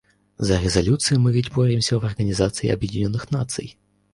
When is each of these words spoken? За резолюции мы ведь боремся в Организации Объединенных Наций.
За 0.39 0.57
резолюции 0.59 1.17
мы 1.17 1.31
ведь 1.31 1.53
боремся 1.53 1.99
в 1.99 2.05
Организации 2.05 2.69
Объединенных 2.69 3.29
Наций. 3.29 3.77